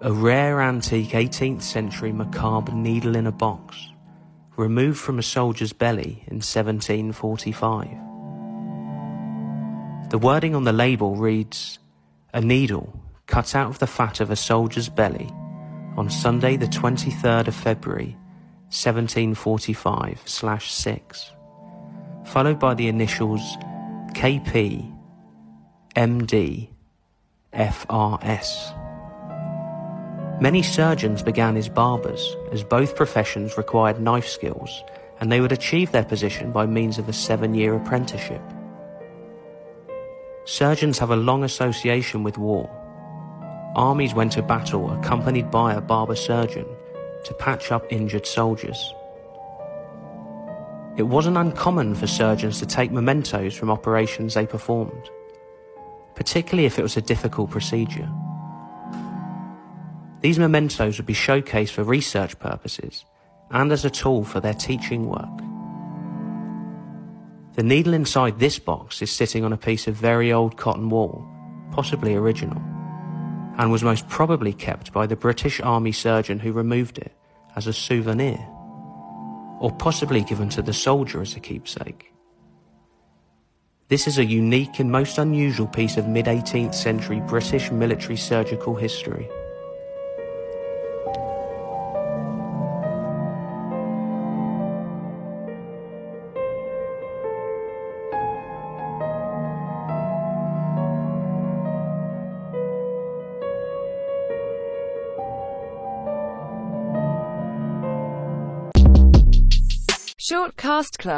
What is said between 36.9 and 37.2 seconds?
of a